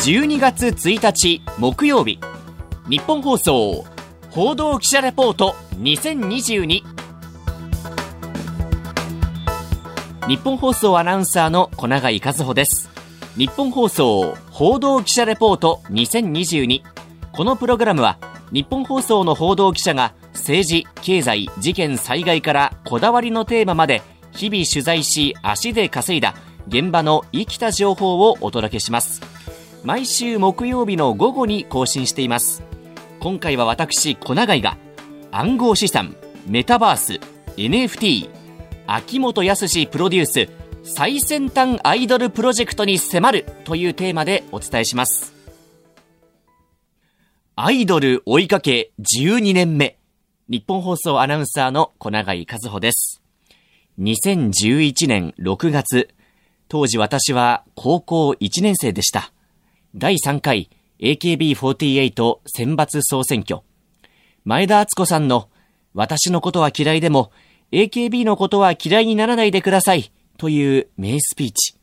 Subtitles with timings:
[0.00, 2.18] 12月1日木曜日。
[2.88, 3.84] 日本放送
[4.30, 6.82] 報道記者レポート2022
[10.26, 12.88] 日本放送アナウンサーの小永井和穂です。
[13.36, 16.80] 日本放送報道記者レポート2022
[17.32, 18.16] このプログラムは
[18.52, 24.00] 日本放送の報道記者が政治、経済、事件、災害からこだわりのテーマまで
[24.32, 26.36] 日々取材し足で稼いだ
[26.68, 29.39] 現場の生きた情報をお届けします。
[29.82, 32.62] 毎週木曜日の午後に更新しています。
[33.18, 34.76] 今回は私小永井が
[35.30, 36.16] 暗号資産
[36.46, 37.20] メタバース
[37.56, 38.28] NFT
[38.86, 40.48] 秋元康プロデュース
[40.82, 45.34] 最先端アイドルプロジェクトに迫るというテーマでお伝えします。
[47.56, 49.98] アイドル追いかけ12年目。
[50.48, 53.22] 日本放送アナウンサーの小永井和穂です。
[53.98, 56.08] 2011年6月
[56.68, 59.32] 当時私は高校1年生でした。
[59.94, 63.62] 第3回 AKB48 選抜総選挙。
[64.44, 65.48] 前田敦子さんの
[65.94, 67.32] 私のことは嫌いでも
[67.72, 71.74] AKB のことは嫌いにならないでくださいという名スピーチ。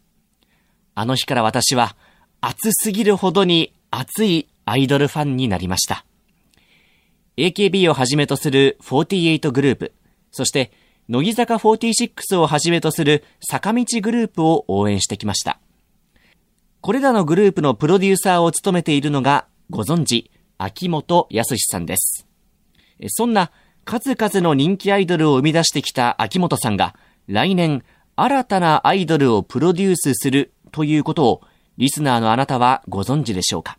[0.95, 1.97] あの日から私は
[2.39, 6.05] 熱すぎるほどに熱いアイドルファンになりました。
[7.35, 9.93] AKB をはじめとする48グループ、
[10.31, 10.71] そして
[11.09, 15.59] 乃木坂46をはじめとする坂道グループを応援してきました。
[16.81, 22.27] これらのグループのプロデューサーを務めているのが、ご存知、秋元康さんです。
[23.07, 23.51] そんな
[23.83, 26.95] 数々の人気アイドルを生み出してきた秋元さんが、
[27.27, 27.83] 来年、
[28.15, 31.41] 新たなアイドルをプロデュースするということを、
[31.77, 33.77] リスナーのあなたはご存知でしょうか？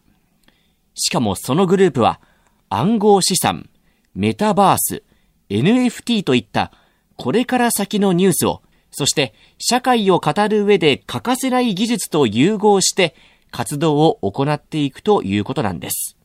[0.94, 2.20] しかもそのグループは、
[2.68, 3.68] 暗号資産、
[4.14, 5.02] メタバース、
[5.48, 6.72] NFT といった、
[7.16, 8.62] これから先のニュースを、
[8.98, 13.14] そして社会を語る上で欠かせない技術と融合して
[13.52, 16.16] 活動を行っていくということなんです。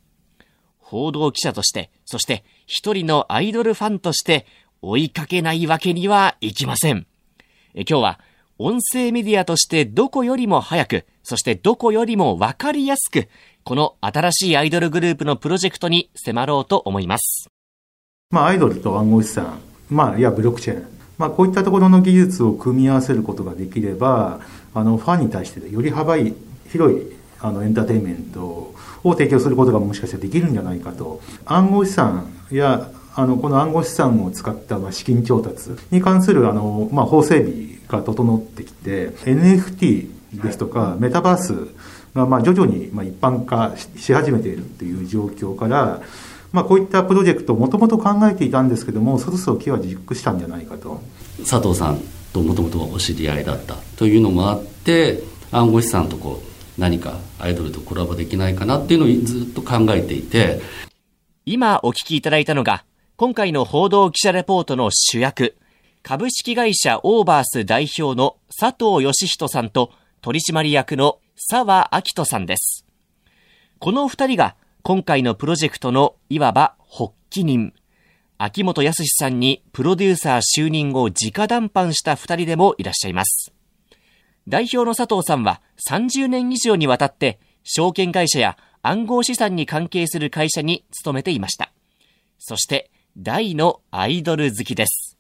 [0.80, 4.47] 報道記者として、そして一人のアイドルファンとして
[4.81, 7.06] 追いかけないわけにはいきません。
[7.75, 8.20] え今日は
[8.58, 13.30] 音声メディアとしてどこよりも早く、そしてどこよりもわかりやすく、
[13.64, 17.47] この新しいアイドルグループのプロジェクトに迫ろうと思います。
[18.31, 19.59] まあ、アイドルと暗号資産、
[19.92, 20.88] まあ、いや、ブロックチェーン、
[21.18, 24.40] まあ、こういったところの技術を組み合わせることができれば
[24.74, 27.01] あのファンに対してより幅広い
[27.40, 31.22] あのエンターテインメントを提供することがもしかしたらできるんじゃないかと。
[31.46, 41.68] 暗号資産やあのこの暗号資産を使ったまあ資金調達に関するあの、まあ、法整備が整ってきて NFT ですとかメタバース
[42.16, 46.02] がまあ徐々にまあ一般化し始めているっていう状況から
[46.53, 51.02] まあ、こういったプロジェクトをもともと考えていたんですけどもそろそろ機は熟したんじゃないかと
[51.40, 52.00] 佐藤さん
[52.31, 60.62] ともともとお知り合いだったというのもあって暗号資産とこう何かアイドルとコラボできないかなっていうのをずっと考えていて
[61.46, 62.85] 今お聞きいただいたのが
[63.16, 65.56] 今回の報道記者レポートの主役
[66.03, 69.91] 株式会社オーバース代表の佐藤義人さんと
[70.22, 72.85] 取締役の沢明人さんです。
[73.80, 74.56] この二人が
[74.86, 77.72] 今回のプロジェクトのいわば発起人、
[78.38, 83.54] 秋元康さんにプロデューサー就任を直談判した二人でもいらっしゃいます。
[84.46, 91.72] 代表の佐藤さんは30年以上にわたって証券会社や暗号資産に関係する会社に勤めていました。
[92.38, 95.18] そして大のアイドル好きです。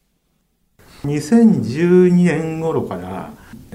[1.05, 3.31] 2012年頃から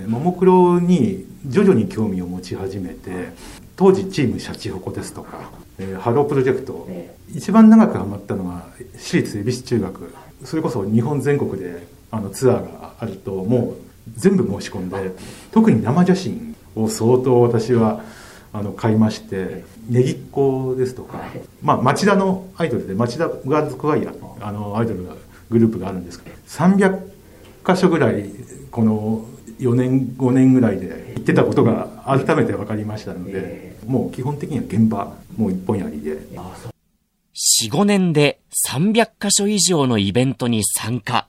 [0.06, 3.30] ももクロに徐々に興味を持ち始めて
[3.74, 6.88] 当時チームシャチホコですとかえー、ハロープロジェクト、
[7.34, 8.66] 一番長くハマったのは
[8.96, 10.14] 私立恵比寿中学。
[10.44, 13.88] それこそ日本全国であのツアーがあるともう。
[14.16, 15.12] 全部申し込んで
[15.52, 18.02] 特に生写真を相当私は
[18.52, 21.22] あの買いましてねぎっこですとか、
[21.62, 25.14] まあ、町田のアイドルで町田ガールズクワイアあのアイドルが
[25.50, 27.00] グループがあるんですけど300
[27.66, 28.30] 箇所ぐらい
[28.70, 29.26] この
[29.58, 36.18] 4年5年ぐらいで行ってたことが改めて分かりましたのでもう基本的には現場もう一本やりで。
[37.62, 41.28] 4、5年で300カ所以上のイベントに参加。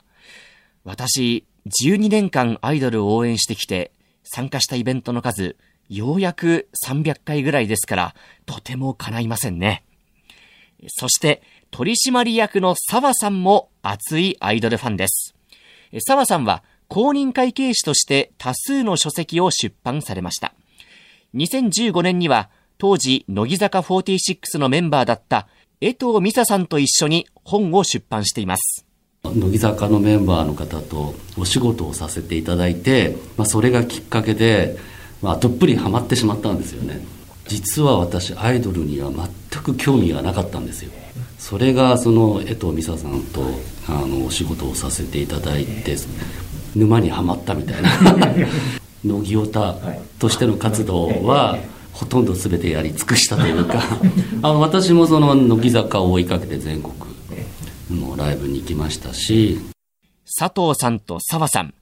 [0.84, 3.92] 私、12年間アイドルを応援してきて、
[4.24, 5.56] 参加したイベントの数、
[5.88, 8.14] ようやく300回ぐらいですから、
[8.46, 9.84] とても叶いませんね。
[10.88, 15.34] そして、取締役の沢さんも熱いアイドルファンです。
[16.00, 20.52] 沢さんは公認会計士として多数の書籍を出版されました。
[21.36, 25.46] 2015年には当時、乃木坂46のメンバーだった
[25.80, 28.84] 江藤美沙さんと一緒に本を出版しています。
[29.22, 34.76] 乃木坂のメンバーの方とお仕事をさせていただいて、まあ、それがきっかけで、
[35.22, 37.00] まあ、どっぷりハマってしまったんですよね。
[37.50, 40.92] 実は私アイドルには全く興味がなかったんですよ
[41.36, 43.42] それがその江藤美沙さんと
[43.88, 45.96] あのお仕事をさせていただいて
[46.74, 47.90] 沼にはまったみたいな。
[49.04, 49.76] 乃木オタ
[50.18, 51.58] としての活動は
[51.92, 53.82] ほとんど全てやり尽くしたというか。
[54.42, 56.94] あの私もその乃木坂を追いかけて全国
[57.90, 59.58] のライブに行きましたし。
[60.38, 61.74] 佐藤さんと澤さん。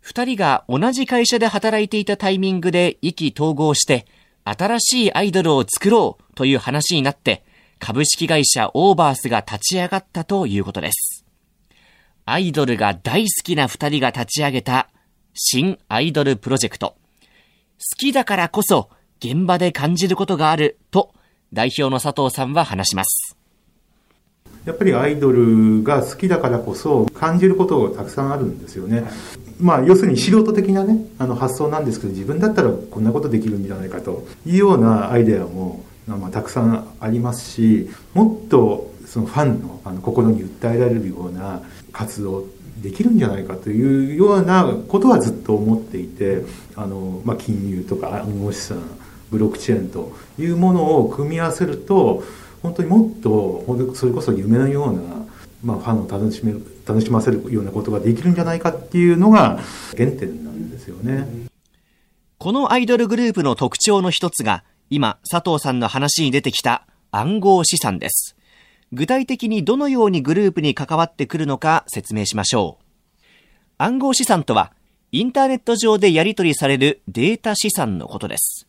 [0.00, 4.06] 二人が同じ会社で働いていたタイミングで意気投合して
[4.44, 7.42] 新しいアイドルを作ろうという話になって
[7.78, 11.13] 株式会社オーバースが立ち上がったということです。
[12.26, 14.88] アイドルが大好きな二人が立ち上げた
[15.34, 16.96] 新アイドルプロジェクト。
[16.96, 16.96] 好
[17.98, 18.88] きだからこそ
[19.18, 21.12] 現場で感じることがあると
[21.52, 23.36] 代表の佐藤さんは話します。
[24.64, 29.04] やっぱりアイドルが好きだからこそ感じることがたくさんあるんですよね。
[29.60, 41.60] まあ、要するに素人的なね、あの発想なんですけど、自分だったらこんなことできるんじゃないかというようなアイデアも、まあ、たくさんありますし、もっとそのファンのあの心に訴えられるような
[41.94, 42.44] 活動
[42.82, 46.44] できるんじゃないかというようなことはずっと思っていて、
[46.76, 48.82] あの、まあ、金融とか暗号資産、
[49.30, 52.22] ブロックチェーンというものを組み合わせると、
[52.62, 53.64] 本当にもっと、
[53.94, 55.00] それこそ夢のような、
[55.62, 59.60] まあ、ファンを楽しめる、楽しませるようなことができるんじゃないかっていうのが
[59.96, 61.26] 原点なんですよね。
[62.38, 68.36] このアイドルグループの特徴の一つが、今、佐藤さんの話に出てきた暗号資産です。
[68.94, 72.84] 具体的にどのようにグループに関わってくるのか説明しましょう。
[73.76, 74.72] 暗号資産とは、
[75.10, 78.68] インターネット上でやり取りされるデータ資産のことです。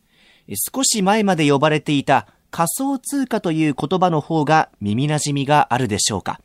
[0.74, 6.40] 少し前まで呼ばれていた仮想通貨という言葉の方が耳馴染みがあるでしょうか。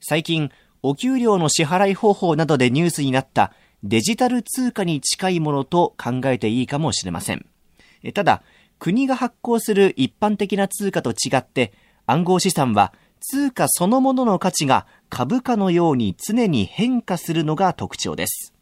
[0.00, 0.50] 最近、
[0.82, 7.46] お給料の支払い方法などでニュースになったデジタル通貨に近いものと考えていいかもしれません。
[8.12, 8.42] ただ、
[8.78, 11.72] 国が発行する一般的な通貨と違って、
[12.04, 12.92] 暗号資産は
[13.22, 18.52] 通貨そのものの価値が株価のように常に変化するのが特徴です。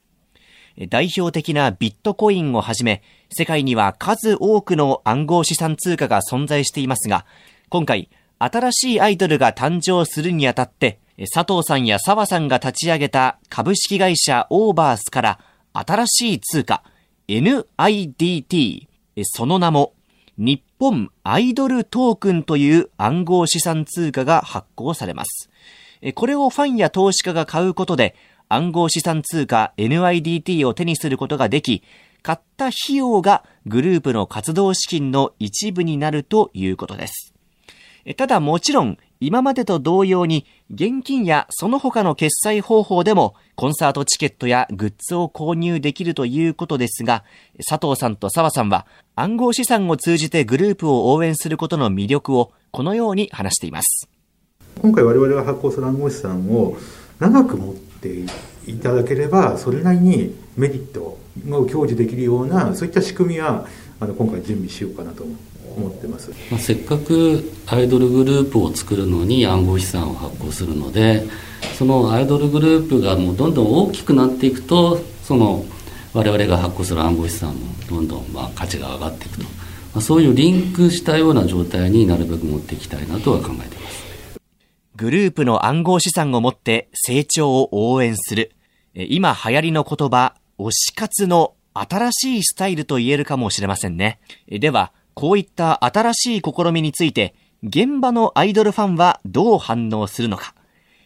[0.88, 7.26] 代表的なビットコインをはじめ、世界には数多くの暗号資産通貨が存在していますが、
[7.68, 8.08] 今回、
[8.38, 11.00] 新しいアイドルが誕生するにあたって、
[11.34, 15.38] 佐藤さんや澤さんが立ち上げた株式会社オーバースから
[15.74, 16.82] 新しい通貨
[17.28, 18.88] NIDT、
[19.24, 19.92] その名も
[20.40, 25.50] 日本アイドルトークンという暗号資産通貨が発行されます。
[26.14, 28.16] これをファンや投資家が買うことで
[28.48, 31.82] 暗号資産通貨 NIDT を手にすることができ、
[32.22, 37.34] 買った費用がグループの活動資金の一部になるということです。
[38.16, 47.24] ただもちろん今までと同様に現金やその他の決済方法でもコンサートチケットやグッズを購入できるということですが、
[47.68, 48.86] 佐藤さんと澤さんは
[49.20, 54.08] 暗号資産を通じてグループを応援することの魅力をこのように話しています。
[54.80, 56.78] 今回我々が発行する暗号資産を
[57.18, 58.24] 長く持って
[58.66, 61.18] いただければ、それなりにメリットを
[61.66, 63.66] 享受できるような、そういった仕組みは
[64.00, 65.24] あの今回準備しようかなと
[65.76, 71.24] 思ってます、まあ、せっかくアイドルグループを作るのに暗号資産を発行するので
[71.76, 75.66] そのアイドルグループがもうどんどん大きくなっていくとその
[76.12, 79.50] 我々が発行する暗号資産もどんどんまあ価値が上がっていくと、ま
[79.96, 84.10] あ、そういうリンクしたような状態になるべく持っていきたいなとは考えています。
[84.96, 88.52] グループの暗号資産を持って成長を応援する。
[88.94, 94.18] 今流行りの言葉推し活の新しいスタイルと言えるかもしれませんね。
[94.48, 100.54] ではこういった新しい試みについて、現場のアイドルファンはどう反応するのか。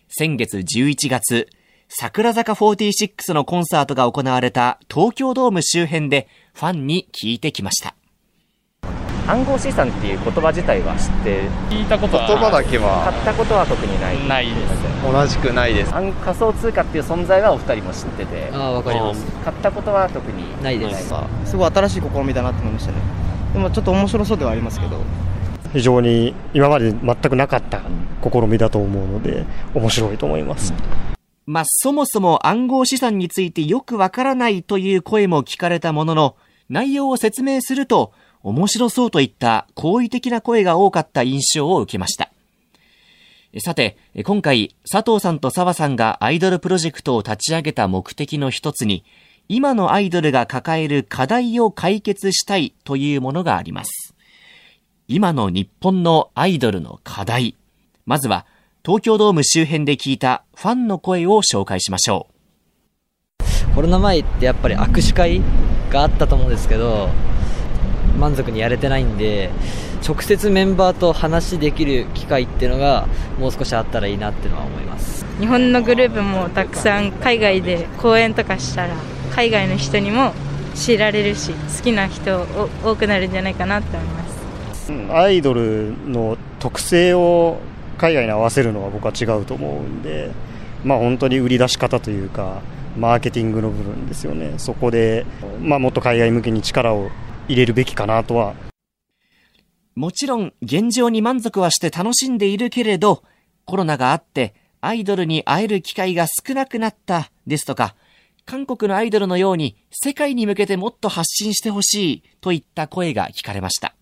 [0.08, 1.48] 先月11月、
[1.88, 7.94] 桜坂46のコンサートが行われた東京ドーム周辺でファンに聞いてきました。
[9.26, 12.26] 暗号資産っていう言葉自体は知って聞いたことは。
[12.26, 15.10] 言葉だけは買ったことは特にないないです。
[15.10, 15.92] 同じくないです。
[15.92, 18.50] 仮想通貨っていう存在はお二人も知ってて。
[18.52, 19.24] ああわかります。
[19.44, 21.14] 買ったことは特にないです。
[21.46, 21.56] す。
[21.56, 22.98] ごい新しい試みだなと思いましたね。
[23.52, 24.98] でもちょっと面白そうではありますけど。
[25.72, 27.80] 非常に今まで全くなかった
[28.22, 30.72] 試みだと思うので面白いと思います。
[31.46, 36.36] まあ、そもそも暗号資産についてよくわからないという声も聞かれたものの、
[36.68, 42.30] 内容を説明すると面白そうといった好意的な声が多かった印象を受けました。
[43.60, 49.04] さて、今回、佐藤さんと澤さんがアイドルプロジェクトを立ち上げた目的の一つに、
[49.48, 54.14] 今のアイドルが抱える課題を解決したいというものがあります。
[55.06, 57.54] 今の日本のアイドルの課題。
[58.06, 58.44] まずは、
[58.86, 62.26] 東京ドーム周辺で聞いたファンの声を紹介しましょ
[63.40, 63.74] う。
[63.74, 65.40] コロナ前ってやっぱり握手会
[65.88, 67.08] があったと思うんですけど、
[68.18, 69.48] 満足にやれてないんで
[70.06, 78.94] 直接メンバーと話できる機会っていうのがもう少しあったらいいなっていうのは思います日本のグループもたくさん海外で公演とかしたら
[79.34, 80.32] 海外の人にも
[80.74, 82.46] 知られるし好きな人
[82.84, 87.58] 多くなるんじゃないかなって思いますアイドルの特性を
[88.04, 90.30] 海外に合わせるのは僕は違うと思うんで、
[90.84, 92.60] まあ、本当に売り出し方というか
[92.98, 95.24] マーケティングの部分ですよねそこで、
[95.58, 97.10] まあ、もっと海外向けに力を
[97.48, 98.54] 入れるべきかなとは
[99.94, 103.22] もちろん現状に満足はして楽しんでいるけれど
[103.64, 107.96] コロナがあってアイドルに会える機会が少なくなったですとか
[108.44, 113.94] 韓国のアイドルのように世界に向けてもっと発信してほしいといった声が聞かれました。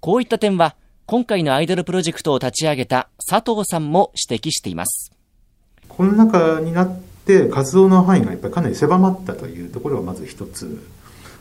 [0.00, 0.74] こういった点は
[1.10, 5.10] 今回のアイドルプロジェクトを立ち上げた佐藤さんも指摘しています。
[5.88, 10.80] コロナ禍になって活動の範囲がやっぱりかなり狭まったというところがまず一つ。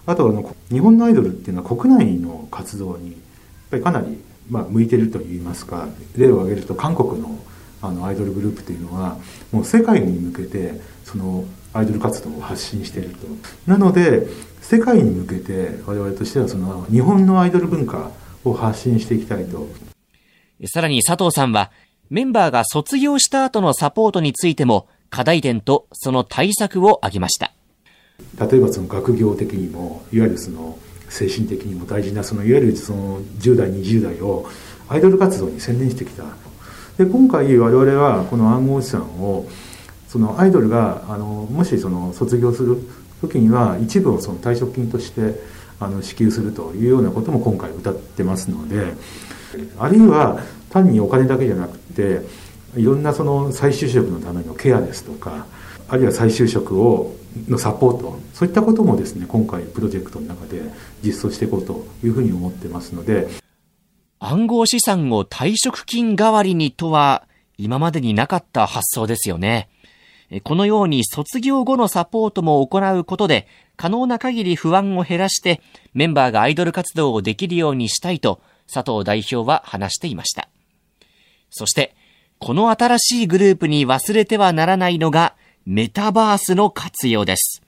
[0.07, 3.19] あとあの日本のアイドルっていうのは国内の活動にやっ
[3.69, 7.37] ぱりかなりまあ向いてるといいますか例を挙げると韓国の
[7.83, 9.17] あのアイドルグループというのは
[9.51, 13.27] もう世界に向けてそのアイドル活動を発信していると
[13.67, 14.25] なので
[14.61, 18.09] 世界に向けて我々としてはその日本のアイドル文化
[18.43, 19.67] を発信していきたいと。
[20.67, 21.71] さらに佐藤さんは
[22.09, 27.51] メンバーが卒業した後のサポートについても課題点とその対策を挙げました。
[28.39, 30.77] 例えばその学業的にもいわゆるその
[31.09, 34.47] 精神的にも大事なそのいわゆるその10代20代を
[34.87, 36.23] アイドル活動に専念してきた。
[36.97, 39.47] で今回我々はこの暗号資産を
[40.07, 42.77] そのアイドルがあのもしその卒業する
[43.21, 45.35] 時には一部をその退職金として
[45.79, 48.93] あの支給するというようなことも今回歌ってますので
[49.77, 52.21] あるいは単にお金だけじゃなくて
[52.75, 55.47] いろんなその再就職のためのケアですとか
[55.87, 57.15] あるいは再就職を
[57.47, 60.61] のサポートそういったこともですね今回プロジェクトの中で
[61.03, 63.27] 実装していこうというふうに思ってますので
[64.19, 67.23] 暗号資産を退職金代わりにとは
[67.57, 69.69] 今までになかった発想ですよね。
[70.43, 75.61] このように卒業後のサポートも行うことで、可能な限り不安を減らして、
[75.93, 80.47] メンバーがアイドル活動をできるようにしたいと、佐藤代表は話していました。
[81.49, 81.95] そして、
[82.37, 87.63] この新しいグループに忘れてはならないのが、メタバースの活用です。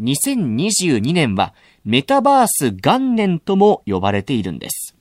[0.00, 4.96] 2022年は、メタバース元年とも呼ばれているんです。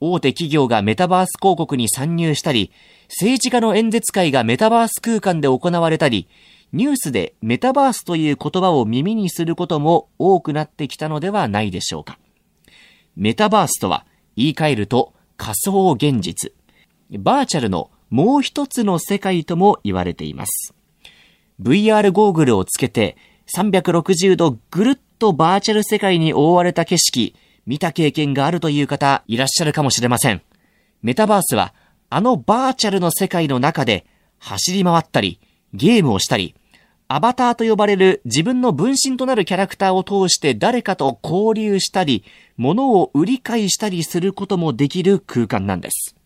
[0.00, 2.72] 大手企業がメタバース広告に参入したり、
[3.08, 6.28] 政治家の演説会がメタバース空間で行われたり、
[6.72, 12.18] ニュースでメタバースという言葉を耳にすることも多くなってきたのではないでしょうか。
[13.16, 14.04] メタバースとは
[14.36, 16.52] 言い換えると仮想現実。
[17.10, 20.74] バーチャルのもう一つの世界とも言われています。
[21.60, 23.16] VR ゴーグルをつけて
[23.54, 27.34] 360度ぐるっとバーチャル世界に覆われた景色、
[27.64, 30.42] 見た経験があるという方いらっしゃるかもしれません。
[31.02, 31.72] メタバースは
[32.08, 34.06] あのバーチャルの世界の中で
[34.38, 35.40] 走り回ったり、
[35.74, 36.54] ゲームをしたり、
[37.08, 42.24] アバターと呼ばれる自分の分身となるキャラクターを通して誰かと交流したり、
[42.56, 46.16] 物を売り買いしたりすることもできる空間なんです。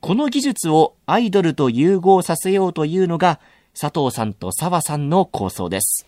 [0.00, 3.40] この技術をアイドルと融合させようというのが
[3.78, 6.06] 佐藤さんと澤さんの構想です。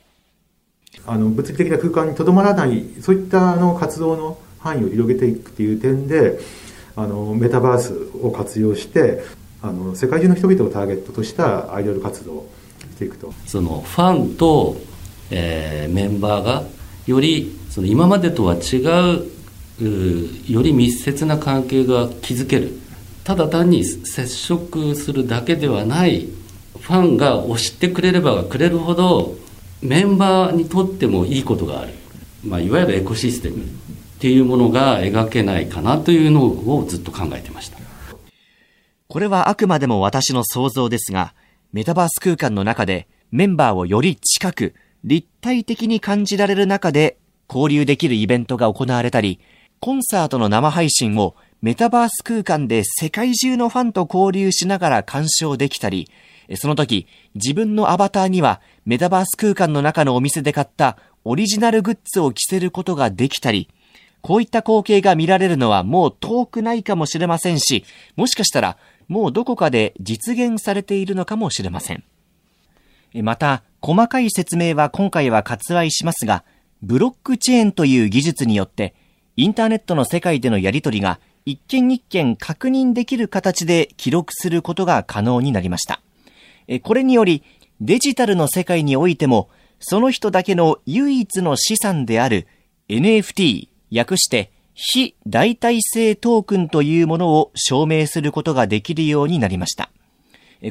[1.06, 6.38] あの物理的な空間にとどまらない、そういったあの活動の範囲を広げていくという点で、
[6.96, 9.22] あのメタバースを活用して
[9.62, 12.50] あの世界中の人々をターゲットとしたアイドル活動を
[12.94, 13.32] していくと。
[13.46, 14.76] そのファンと、
[15.30, 16.64] えー、メンバーが
[17.06, 19.26] よりその今までとは違う
[20.48, 22.78] より密接な関係が築ける。
[23.24, 26.28] ただ単に接触するだけではない
[26.80, 29.36] ファンが推してくれればくれるほど
[29.82, 31.92] メンバーにとってもいいことがある、
[32.44, 33.64] まあ、いわゆるエコシステム。
[34.20, 37.78] っていうものが描けないかなというのをずっと考えてました。
[39.08, 41.32] これはあくまでも私の想像ですが、
[41.72, 44.74] メタバース空間の中でメンバーをより近く、
[45.04, 47.16] 立体的に感じられる中で
[47.48, 49.40] 交流できるイベントが行われたり、
[49.80, 56.10] コンサートの生配信をメタバース空間で世界中のファンと交流しながら鑑賞できたり、
[56.56, 63.70] その時、自分のアバターにはメタバース空間の中のお店で買ったオリジナルグッズを着せることができたり、
[64.22, 67.84] こういった光景が見られるのはもう遠くないかもしれませんし、
[68.16, 68.76] もしかしたら
[69.08, 72.04] もうどこかで実現されているのかもしれません。
[73.22, 76.44] また、細かい説明は今回は割愛しますが、
[76.82, 78.94] ブロックチェーンという技術によって、
[79.36, 86.00] インターネットの世界でのやり取りが一件一件確認できる形で記録することが可能になりました。
[86.82, 87.42] これにより、
[87.80, 89.48] デジタルの世界においても、
[89.80, 92.46] その人だけの唯一の資産である
[92.88, 99.90] NFT 略して非代替性トークンというものを証明することができるようになりました。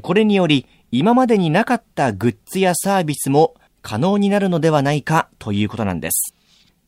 [0.02, 6.34] これにより、今までになかったグッズやサービスも可能になるのではないかということなんです。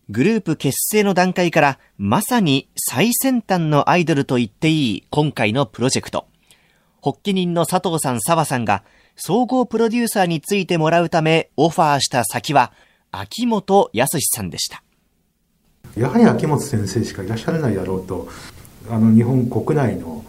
[0.10, 6.28] グループ結成の段階からまさに最先端のアイドルと言っていい今回のプロジェクト。
[7.04, 8.84] 発起人の佐藤さん、澤さんが
[9.16, 12.72] 総合プロデューサーについてもらうためオファーした先は
[13.12, 14.84] 秋元康さんでした。
[15.96, 18.28] やはり秋元先生しかいらっしゃらないだろうと、
[18.90, 20.24] あの日本国内の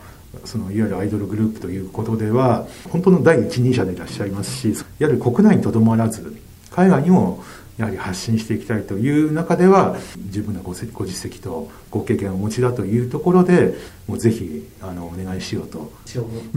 [0.44, 6.36] そのいわゆるアイドルグループということでは、本当の第一人者でいらっしゃいますし、やはり国内にとどまらず、
[6.70, 7.44] 海外にも
[7.78, 9.96] やはり発信していきたいという中では、
[10.30, 13.74] 十分なごご実績とご経験をお持ちだというところで、
[14.06, 15.92] もうぜひあのお願いしようと。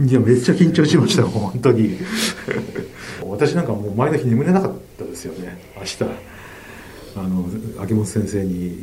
[0.04, 1.98] いや、めっちゃ緊張しました、本当に。
[3.24, 6.35] 私なんかもう前の日眠れなかったですよね、明日。
[7.16, 7.46] あの
[7.82, 8.76] 秋元先生に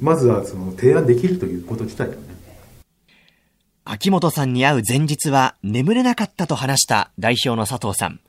[0.00, 2.20] まずはその提案できるということ自体がね
[3.84, 8.20] 秋元さんに会う前日は眠れなかったと話した代表の佐藤さん。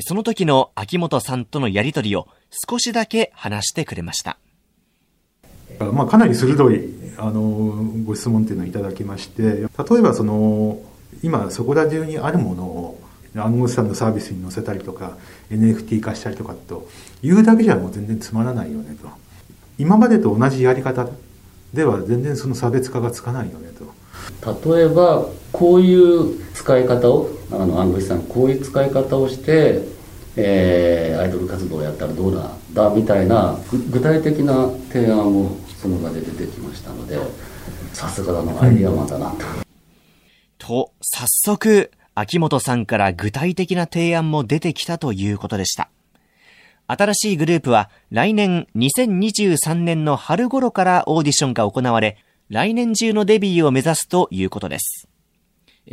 [0.00, 4.38] その時の秋元さんとのやりとりを少しだけ話してくれました。
[5.92, 7.42] まあ、かなり鋭いあの
[8.04, 10.80] ご質問というのをいただきまして例えばその
[11.22, 12.83] 今そこら中にあるものを
[13.36, 15.16] 暗号資産のサービスに載せたりとか
[15.50, 16.88] NFT 化したりとかと
[17.22, 19.08] いうだけじゃもう全然つまらないよねと
[19.78, 21.08] 今までと同じやり方
[21.72, 29.82] では全然その差別化がつかないよねと例えばこういう使い方をあの暗号資産こういう使い方をして、
[30.36, 33.58] えー、アイドル活動をやったらどうだだみたいな
[33.90, 37.18] 具体的な提案もその場で出てきましたので
[37.92, 39.64] さすがだなアイディアマンだなと。
[40.58, 45.90] と早速秋元さんから具体的な提案も出てきたということでした。
[46.86, 52.18] 新しいグループは来年2023年の春頃からオーディションが行われ、
[52.50, 55.08] 来年中のデビューを目指すということです。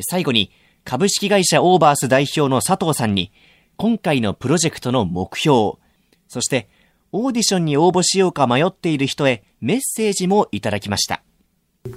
[0.09, 0.51] 最後に、
[0.83, 3.31] 株式会社オーバース代表の佐藤さんに、
[3.77, 5.73] 今回のプロジェクトの目標、
[6.27, 6.69] そして
[7.11, 11.23] オーディションに応募しようか迷っている人へメッセージもいただきました。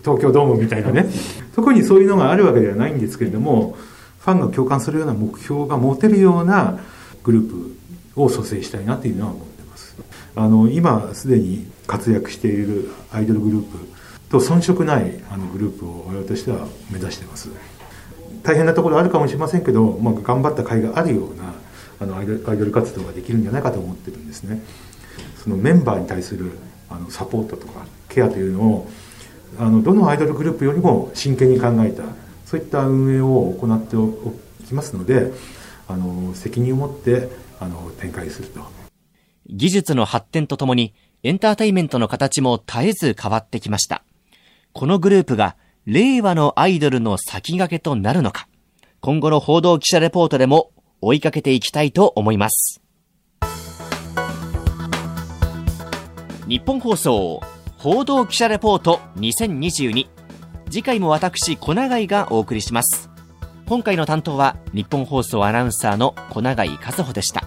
[0.03, 1.07] 東京ドームみたいなね、
[1.55, 3.77] 特にそういうのがあるわけではないんですけれども、
[4.25, 6.81] ファンが共感するような目標が持てるような
[7.23, 7.51] グルー
[8.15, 9.97] プを蘇生したいなというのは思ってます。
[10.35, 13.79] あの、今すでに活躍しているアイドルグループ
[14.31, 17.51] と遜色ないあのグループを我々としては目指してます。
[18.43, 21.55] 大変なところあるかもしれませんけど、まあ、頑張った甲斐があるような
[22.01, 24.63] あのアイドル活動ができるんじゃないかと思ってるんですね。
[25.43, 26.53] そのメンバーに対する
[26.89, 28.91] あのサポートとかケアというのを
[29.59, 32.03] あのどのアイドルグループよりも真剣に考えた
[32.45, 34.35] そういった運営を行ってお
[34.67, 35.33] きますので、
[35.89, 37.29] あの、責任を持って、
[37.61, 38.61] あの、展開すると。
[39.49, 44.05] 技術の発展とともに、エンターテイメントの形も絶えず変わってきました。
[44.73, 48.49] このグループが、令和のアイドルの先駆けとなるのか、
[49.01, 50.71] 今後の報道記者レポートでも
[51.03, 52.81] 追いかけていきたいと思います。
[56.49, 57.41] 日本放送
[57.79, 60.14] 報道記者レポート2022
[60.75, 63.09] 次回も私、小永井がお送りします。
[63.67, 67.45] 今回の担当は日本放送アナウンサーの小永井和穂でした。